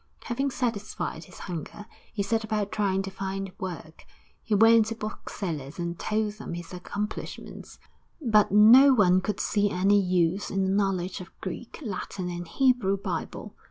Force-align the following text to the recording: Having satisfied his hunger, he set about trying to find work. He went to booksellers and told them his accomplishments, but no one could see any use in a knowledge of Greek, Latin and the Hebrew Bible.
Having 0.23 0.49
satisfied 0.49 1.25
his 1.25 1.37
hunger, 1.37 1.85
he 2.11 2.23
set 2.23 2.43
about 2.43 2.71
trying 2.71 3.03
to 3.03 3.11
find 3.11 3.51
work. 3.59 4.03
He 4.41 4.55
went 4.55 4.87
to 4.87 4.95
booksellers 4.95 5.77
and 5.77 5.99
told 5.99 6.39
them 6.39 6.55
his 6.55 6.73
accomplishments, 6.73 7.77
but 8.19 8.51
no 8.51 8.95
one 8.95 9.21
could 9.21 9.39
see 9.39 9.69
any 9.69 10.01
use 10.01 10.49
in 10.49 10.65
a 10.65 10.69
knowledge 10.69 11.21
of 11.21 11.39
Greek, 11.39 11.77
Latin 11.85 12.29
and 12.31 12.45
the 12.47 12.49
Hebrew 12.49 12.97
Bible. 12.97 13.53